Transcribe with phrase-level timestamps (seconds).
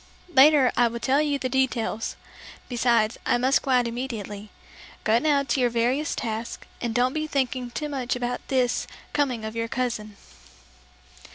[0.35, 2.15] Later I will tell you the details;
[2.67, 4.49] besides, I must go out immediately.
[5.03, 9.45] Go now to your various tasks and don't be thinking too much about this coming
[9.45, 10.17] of your cousin."